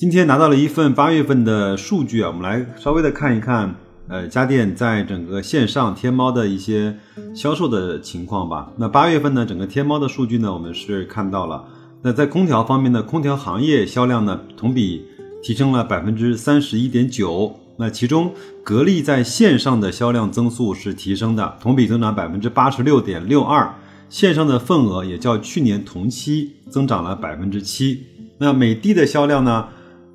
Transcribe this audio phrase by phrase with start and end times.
[0.00, 3.74] 今天拿到了一份八月份的数据啊，我们来稍微的看一看。
[4.08, 6.96] 呃，家电在整个线上天猫的一些
[7.34, 8.72] 销售的情况吧。
[8.78, 11.66] 那八月份呢，整个天猫的数据呢，我们是看到了。
[12.00, 15.04] 那在空调方面呢，空调行业销量呢，同比
[15.42, 17.60] 提升了百分之三十一点九。
[17.76, 18.32] 那其中，
[18.64, 23.74] 格力在线上的销量增速是提升的，同比增长百分之八十六点六二，
[24.08, 28.06] 线上的份额也较去年同期增长了百分之七。
[28.38, 29.68] 那美的的销量呢？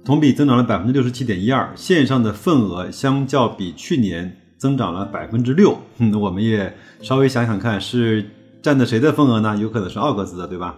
[0.06, 5.76] 同比增长了百分之六十七点一二，线上的份额相较比去年增长了百分之六。
[5.98, 8.24] 嗯，我们也稍微想想看，是
[8.62, 9.58] 占的谁的份额呢？
[9.58, 10.76] 有可能是奥克斯的，对吧？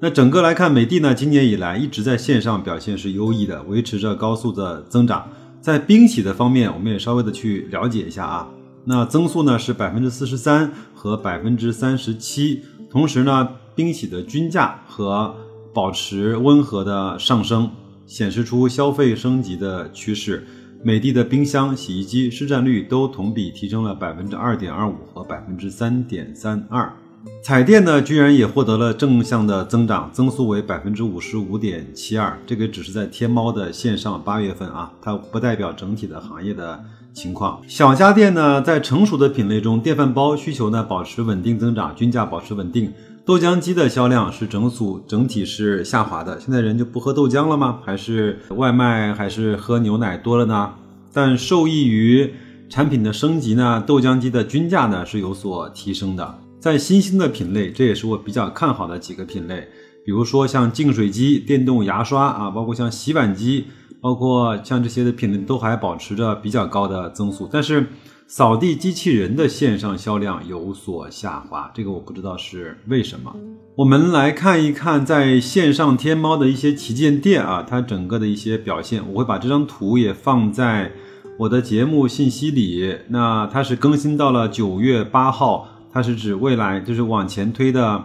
[0.00, 5.28] 那整个来看，美的呢，今年以来一直在线上表现是优异的，维持着高速的增长。
[5.60, 8.48] 在冰洗的方面，我们也稍微的去了解一下啊。
[8.84, 15.34] 那增速呢是百分之四十三和百分之三十七，同时呢，冰洗的均价和
[15.74, 17.68] 保持温和的上升。
[18.10, 20.44] 显示出消费升级的趋势，
[20.82, 26.92] 美的的冰箱、洗衣机市占率都同比提升了百分之二点二五和百分之三点三二。
[27.40, 32.36] 彩电呢，居然也获得了正向的增长，增速为百分之五十五点七二。
[32.44, 37.62] 这个只是在天猫的线上八月份啊，它不代表整体的行业的情况。
[37.68, 42.92] 小家电呢，在成熟的品类中，电饭煲需求呢保持稳定增长，均价保持稳定。
[43.30, 47.78] 豆浆机的销量是整组整体是下滑的，现在人就不喝豆浆了吗？
[47.86, 50.72] 还是外卖还是喝牛奶多了呢？
[51.12, 52.34] 但受益于
[52.68, 56.40] 产品的升级呢，豆浆机的均价呢是有所提升的。
[56.58, 59.68] 在新兴的品类，这也是我比较看好的几个品类，
[60.04, 63.66] 比如说像净水机、电动牙刷啊，包括像洗碗机，
[64.00, 67.86] 包括像这些的品类都还保持着比较高的增速，但是。
[68.32, 73.34] 扫地机器人的线上销量有所下滑，这个我不知道是为什么。
[73.74, 79.02] 我们来看一看在线上天猫的一些旗舰店啊，它整个的一些表现。
[79.12, 80.92] 我会把这张图也放在
[81.40, 82.98] 我的节目信息里。
[83.08, 88.04] 那它是更新到了九月八号，它是指未来就是往前推的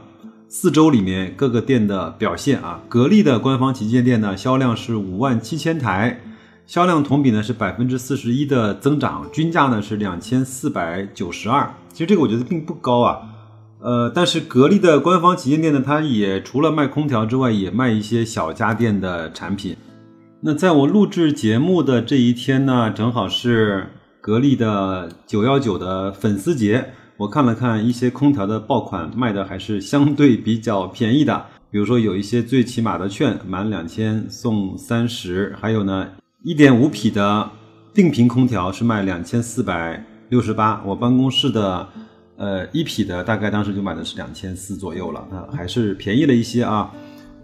[0.49, 2.81] 四周里面各个店的表现啊。
[2.89, 6.19] 格力的官方旗舰店呢，销量是五万七千台。
[6.67, 11.71] 销量同比呢是百分之四十一的增长，均价呢是两千四百九十二。
[11.93, 13.21] 其实这个我觉得并不高啊，
[13.79, 19.77] 呃，但是格力的官方旗舰店呢，它也除了卖空调之外，也卖一些小家电的产品。
[20.41, 26.93] 那在我录制节目的这一天呢，正好是格力的九幺九的粉丝节。
[27.17, 31.45] 我看了看一些空调的爆款，卖的还是相对比较便宜的。
[31.69, 36.07] 比如说有一些最起码的券，满两千送三十，还有呢。
[36.43, 37.49] 一点五匹的
[37.93, 41.87] 定频空调是卖两千四百六十八，我办公室的
[42.35, 46.91] 呃一匹的大概当时就买的是两千四左右了，那还是便宜了一些啊。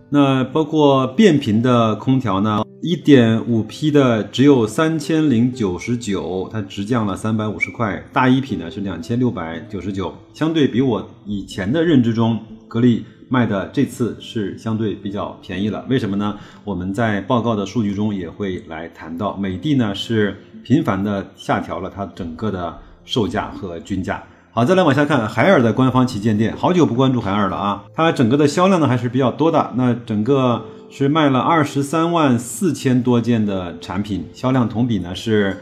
[0.09, 13.05] 那包括变频的空调呢，一点五匹的只有三千零九十九，它直降了三百五十块，大一匹呢是两千六百九十九，相对比我以前的认知中，格力。
[13.31, 16.37] 卖的这次是相对比较便宜了，为什么呢？
[16.65, 24.21] 我们在报告的数据中也会来谈到，美的呢是频繁的下调了它整个的售价和均价。
[24.51, 35.57] 好，再来往下看，海尔的官方旗舰店，好久不关注海尔了啊，它整个的销量呢还是比较多的，那整个是卖了二十三万四千多件的产品，销量同比呢是。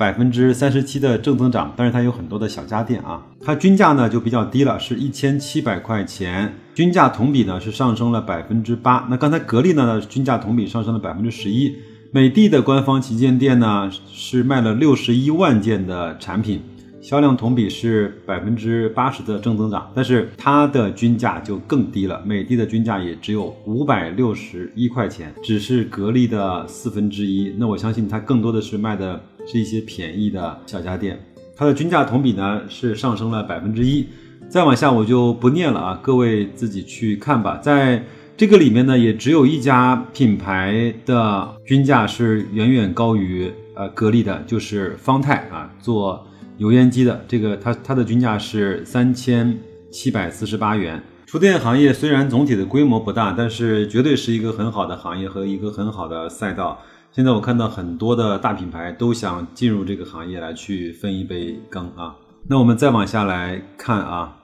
[0.00, 9.06] 百分之三十七的正增长，但是它有很多的小家电啊，它均价呢就比较低了，是一千七百块钱，均价同比呢是上升了百分之八。
[9.10, 11.76] 那刚才格力呢均价同比上升了百分之十一，
[12.12, 16.62] 美的的官方旗舰店呢是卖了六十一万件的产品。
[17.02, 22.22] 销量同比是百分之八十的正增长，但是它的均价就更低了。
[22.26, 27.54] 美的的均价也只有五百六十一块钱，只是格力的四分之一。
[27.58, 29.18] 那我相信它更多的是卖的
[29.50, 31.18] 是一些便宜的小家电。
[31.56, 34.06] 它的均价同比呢是上升了百分之一。
[34.48, 37.56] 再往下我就不念了啊，各位自己去看吧。
[37.56, 38.04] 在
[38.36, 46.24] 这个里面呢，也只有一家品牌的均价是远远高于呃格力的，就是方太啊做。
[46.58, 49.58] 油烟机的这个，它它的均价是三千
[49.90, 51.02] 七百四十八元。
[51.26, 56.78] 厨电行业虽然总体的规模不大，但是绝对是一个很好的行业和一个很好的赛道。
[57.12, 62.14] 现在我看到很多的大品牌都想进入这个行业来去分一杯羹啊。
[62.46, 64.36] 那我们再往下来看啊，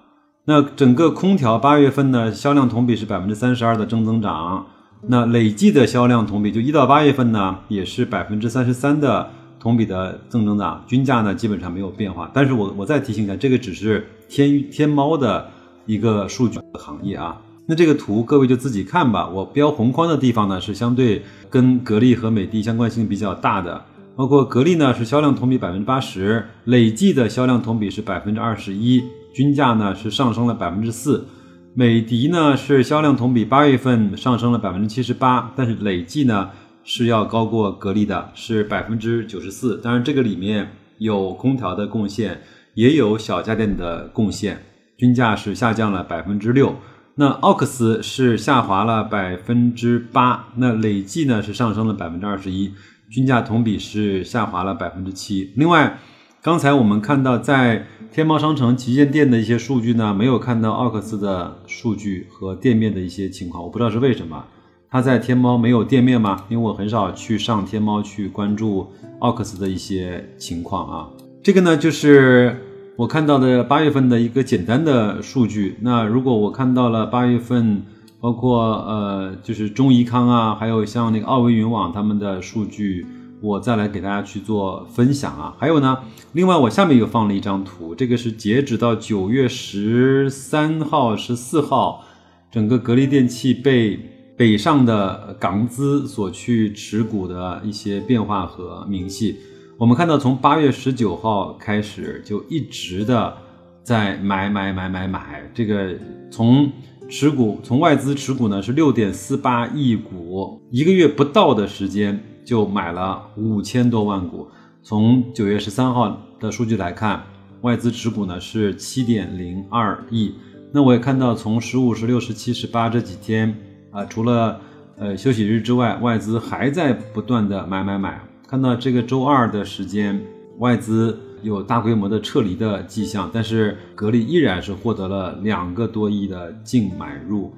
[0.46, 4.66] 那整个空调八月份呢销量同比是百分之三十二的正增长，
[5.02, 9.30] 那累计的销量同比就一到八月份呢也是百分之三十三的
[9.60, 12.28] 同比的正增长，均价呢基本上没有变化。
[12.34, 15.48] 但是我我再提醒一下，这个只是天天猫的
[15.86, 17.40] 一个数据行业啊。
[17.68, 19.28] 那这个图各位就自己看吧。
[19.28, 23.84] 我标红框的地方呢是相对跟格力和美的相关性比较大的。
[24.16, 29.02] 包括格力呢是销量同比百分之八十，累计的销量同比是百分之二十一，
[29.34, 31.26] 均价呢是上升了百分之四。
[31.74, 36.48] 美的呢是销量同比八月份上升了百分之七十八，但是累计呢
[36.82, 39.78] 是要高过格力的，是百分之九十四。
[39.82, 42.40] 当然这个里面有空调的贡献，
[42.72, 44.58] 也有小家电的贡献，
[44.96, 46.74] 均价是下降了百分之六。
[47.18, 52.74] 那奥克斯是下滑了百分之八，那累计呢是上升了百分之二十一。
[53.08, 55.50] 均价同比是下滑了百分之七。
[55.56, 55.98] 另外，
[56.42, 64.44] 刚才我们看到在天猫商城旗舰店的一些数据呢，没有看到奥克斯的数据和店面的一些情况，我不知道是为什么。
[64.90, 66.44] 它在天猫没有店面吗？
[66.50, 71.08] 因为我很少去上天猫去关注奥克斯的一些情况啊。
[71.42, 72.65] 这个呢，就是
[72.96, 75.78] 我看到的八月份的一个简单的数据。
[75.82, 77.82] 那如果我看到了八月份。
[78.18, 83.06] 包括呃，就是中怡康啊，还有像那个奥维云网他们的数据，
[83.40, 85.54] 我再来给大家去做分享啊。
[85.58, 85.98] 还有呢，
[86.32, 92.04] 另外我下面又放了一张图，这个是截止到九月十三号、十四号，
[92.50, 94.00] 整个格力电器被
[94.36, 99.36] 北上的港资所去持股的一些变化和明细。
[99.78, 103.36] 我们看到，从八月十九号开始就一直的
[103.82, 105.94] 在买买买买买，这个
[106.30, 106.70] 从。
[107.08, 114.48] 持股从外资持股呢是六点四八亿股，一个月不到的时间就买了五千多万股。
[114.82, 117.22] 从九月十三号的数据来看，
[117.60, 120.34] 外资持股呢是七点零二亿。
[120.72, 123.56] 那我也看到，从十五、十六、十七、十八这几天
[123.92, 124.60] 啊，除了
[124.98, 128.20] 呃休息日之外，外资还在不断的买买买。
[128.48, 130.20] 看到这个周二的时间，
[130.58, 131.18] 外资。
[131.42, 137.52] 有大规模的撤离的迹象，但是格力依然是获得了两个多亿的净买入。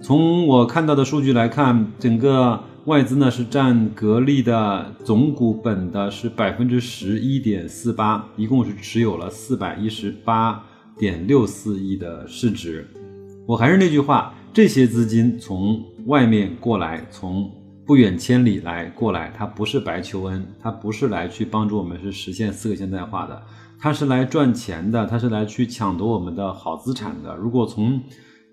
[0.00, 10.64] 从我看到的数据来看，整个外资呢是占格力的总股本的是百分之十一点四八，一共是持有了四百一十八
[10.96, 12.88] 点六四亿的市值。
[13.46, 17.50] 我还是那句话，这些资金从外面过来，从。
[17.86, 23.42] 不远千里来过来，他不是白求恩，他不是来去帮助我们是实现四个现代化的，
[23.78, 27.36] 他是来赚钱的，他是来去抢夺我们的好资产的。
[27.36, 28.02] 如果从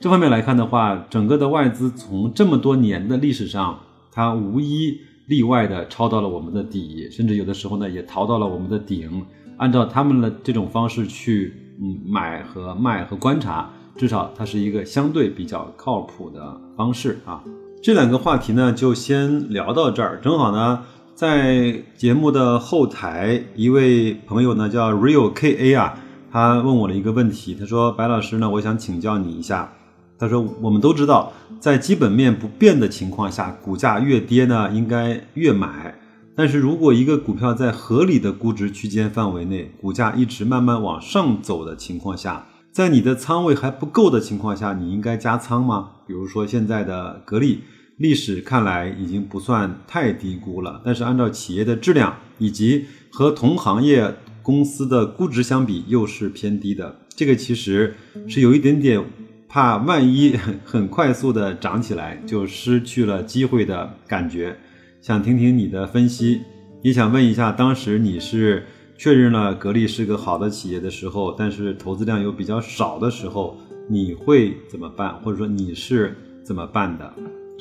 [0.01, 3.79] 这方面来看的话，整个的外资从这么多年的历史上，
[4.11, 9.25] 它无一例外的抄到了我们的底，甚至有的时候呢也逃到了我们的顶。
[9.57, 17.41] 按照他们的这种方式去嗯买和卖和观察，至少它是一个相对比较靠谱的方式啊。
[17.83, 20.19] 这两个话题呢，就先聊到这儿。
[20.21, 20.83] 正好呢，
[21.15, 25.97] 在节目的后台，一位朋友呢叫 Real K A 啊，
[26.31, 29.73] 他问我了一个问题，他说：“白老师呢，我想请教你一下。
[30.19, 35.95] 他说，我们都知道，在基本面不变的情况下，股价越跌呢，应该越买。
[36.35, 45.89] 但是如果一个股票在合理的估值区间范围内，股价一直慢慢往上走的情况下，在你的仓位还不够的情况下，你应该加仓吗？
[46.07, 47.63] 比如说现在的格力，
[48.01, 56.99] 历史看来已经不算太低估了，但是按照企业的质量以及和同行业公司的估值相比，又是偏低的。
[57.09, 57.93] 这个其实
[58.27, 59.03] 是有一点点
[59.47, 64.57] 怕，万一 很快速的涨起来，就失去了机会的感觉。
[64.99, 66.41] 想听听你的分析，
[66.81, 68.65] 也想问一下，当时你是？
[68.97, 73.57] 确认了格力是个好的企业的时候，但是投资量又比较少的时候，
[73.89, 75.15] 你会怎么办？
[75.21, 77.11] 或者说你是怎么办的？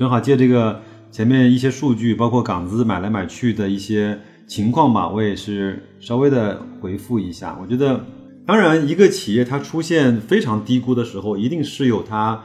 [0.01, 0.81] 正好借这个
[1.11, 7.55] 前面一些数据，包括港资买来买去的一些情况吧，我也是稍微的回复一下。
[7.61, 8.01] 我觉得，
[8.47, 12.43] 当然一个企业它出现非常低估的时候，一定是有它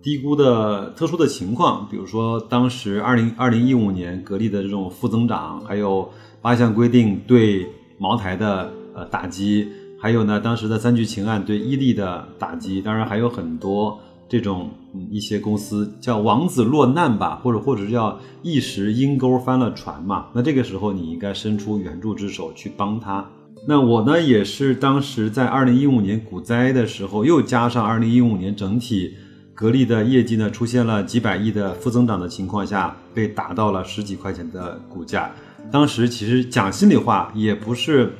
[0.00, 7.68] 低估的特殊的情况，比如说当时二零二零一五年格力的这种负增长，还有八项规定对。
[7.96, 9.68] 茅台的呃打击，
[10.00, 13.96] 还有呢，当时的三聚氰胺对伊利的打击，当然还有很多
[14.34, 14.68] 这种
[15.12, 20.26] 一些公司叫王子落难吧，或者或者叫一时阴沟翻了船嘛。
[20.32, 23.24] 那这个时候你应该伸出援助之手去帮他。
[23.68, 29.14] 那我呢也是当时在二零一五年股灾的时候，又加上二零一五年整体
[29.54, 35.30] 格力的业绩呢出现了几百亿的负增长的情况下，被打到了十几块钱的股价。
[35.70, 38.12] 当时其实讲心里话，也不是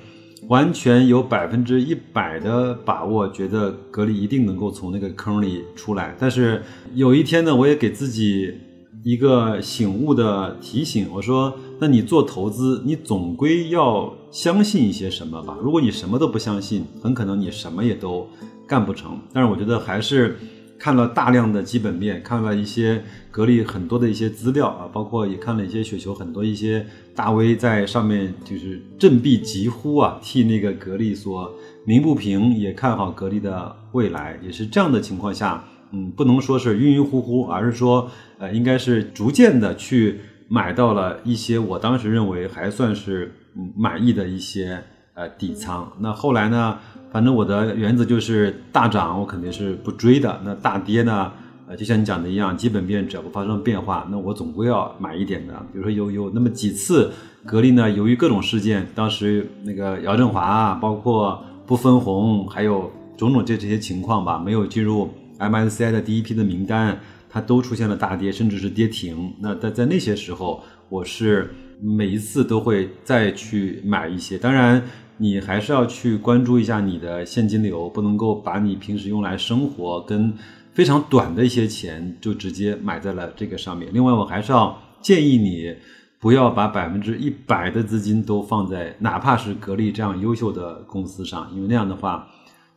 [0.48, 6.14] 完全有百分之一百的把握，觉得格力一定能够从那个坑里出来。
[6.18, 6.62] 但是
[6.94, 8.54] 有一天呢，我也给自己
[9.02, 15.56] 一个醒悟的提醒，我说：那你做投资，你总归要相信一些什么吧。
[15.62, 18.28] 如果你什么都不相信，很可能你什么也都
[18.66, 19.18] 干不成。
[19.32, 20.38] 但是我觉得还是。
[20.84, 31.50] 看了大量的基本面，看了一些格力很多的一些资料啊，包括也看了一些雪球很多一些大 V 在上面就是振臂疾呼啊，替那个格力所
[31.86, 43.32] 鸣不平，也看好格力的未来，也是这样的情况下，嗯，不能说是晕晕乎乎，而是说呃，应该是逐渐的去买到了一些我当时认为还算是
[43.74, 44.82] 满意的一些
[45.14, 45.90] 呃底仓。
[46.00, 46.78] 那后来呢？
[47.14, 51.30] 反正我的原则就是大涨我肯定是不追的，那大跌呢？
[51.68, 55.54] 呃，就像你讲的一样，基本面只要不发生变化，那我总归要买一点的。
[55.72, 57.12] 比如说有有那么几次
[57.46, 66.98] 格力呢，由于各种事件，当时那个姚振华啊，包括不分红，还有种种这这些情况吧，没有进入 MSCI 的第一批的名单，
[67.30, 69.32] 它都出现了大跌，甚至是跌停。
[69.40, 74.82] 那在在那些时候，我是每一次都会再去买一些，当然。
[75.16, 80.32] 你还是要去关注一下你的现金流，不能够把你平时用来生活跟
[80.72, 83.88] 非常短的一些钱就直接买在了这个上面。
[83.92, 85.74] 另外，我还是要建议你
[86.18, 92.28] 不要把百分之一百的资金都放在哪怕是格力这样优秀的公司上，因为那样的话。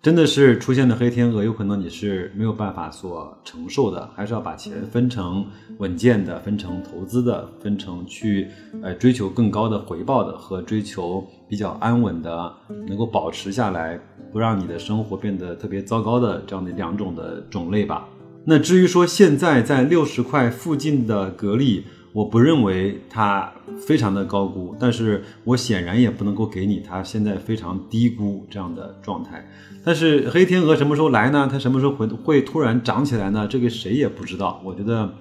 [0.08, 5.46] 真的是出现了黑天鹅，有可能你是没有办法所承受的，还是要把钱分成
[5.80, 8.48] 稳健的、分成投资的、分成去
[8.82, 12.54] 呃追求更高的回报的和追求比较安稳的，
[12.88, 14.00] 能够保持下来，
[14.32, 18.08] 不让你的生活变得特别糟糕的这样的两种的种类吧。
[18.46, 21.84] 那至于说现在在六十块附近的格力。
[22.14, 29.48] 我不认为它非常的高估，但是我显然也不能够给你它现在非常低估这样的状态。
[29.84, 31.48] 但是黑天鹅什么时候来呢？
[31.52, 33.48] 它什么时候会会突然涨起来呢？
[33.48, 34.62] 这个谁也不知道。
[34.66, 35.14] 我觉得，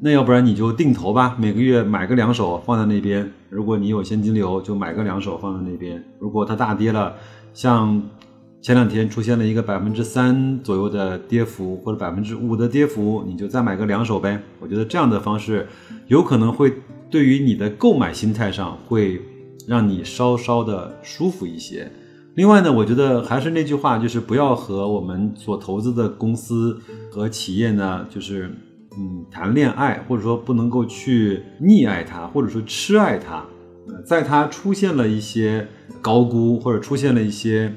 [0.00, 3.30] 那要不然你就定投吧，每个月买个两手放在那边。
[3.50, 6.02] 如果你有现金流，就买个两手放在那边。
[6.18, 7.14] 如果它大跌了，
[7.52, 8.02] 像。
[8.60, 14.42] 前两天出现了一个百分之三左右的跌幅，或者百分之五的跌幅，你就再买个两手呗。
[14.58, 15.66] 我觉得这样的方式
[16.08, 16.74] 有可能会
[17.08, 19.22] 对于你的购买心态上会
[19.68, 21.90] 让你稍稍的舒服一些。
[22.34, 26.78] 另外呢，我觉得还是那句话，就是不要和我们所投资的公司
[27.12, 28.50] 和企业呢，就是
[28.98, 33.44] 嗯谈恋爱，或者说不能够去溺爱它，或者说痴爱它。
[34.04, 35.68] 在它出现了一些
[36.02, 37.72] 高估，或者出现了一些。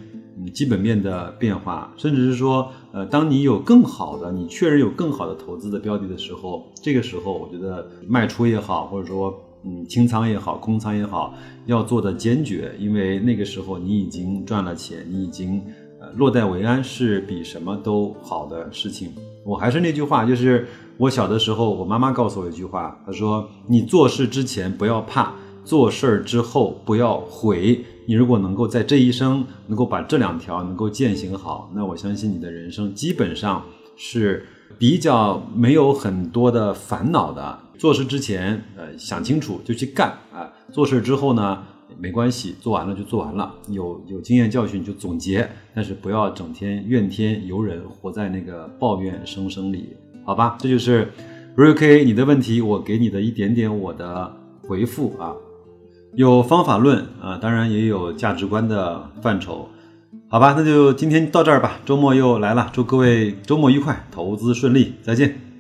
[0.50, 9.33] 基本面的变化，甚至是说，呃，当你有更好的，你确认有更好的投资的标的的时候，这个时候，我觉得卖出也好，或者说，
[9.63, 11.36] 嗯，清仓也好，空仓也好，
[11.67, 15.62] 要做的坚决，因为那个时候你已经赚了钱，你已经
[16.00, 19.12] 呃落袋为安，是比什么都好的事情。
[19.43, 20.67] 我还是那句话，就是
[20.98, 25.33] 我小的时候，我妈妈告诉我一句话，她说：“你做事之前不要怕，
[25.63, 33.63] 做事儿之后不要悔。”你如果能够在这一生能够把这两条能够践行好，那我相信你的人生基本上
[33.96, 34.46] 是
[34.77, 37.60] 比较没有很多的烦恼的。
[37.77, 41.63] 做事之前，呃，想清楚就去干啊；做事之后呢，
[41.98, 43.53] 没关系，做完了就做完了。
[43.70, 50.58] 有有经验教训就总结，但是不要整天怨天尤人，活在那个抱怨声声里，好吧？
[50.60, 51.12] 这就是
[51.56, 54.36] r u k 你的问题，我给你的一点点我的
[54.68, 55.34] 回复啊。
[56.13, 59.70] 有方法论啊，当然也有价值观的范畴，
[60.27, 61.80] 好吧，那就今天到这儿吧。
[61.86, 65.50] 周末又来了，祝各位周末愉快，投资顺利，再见。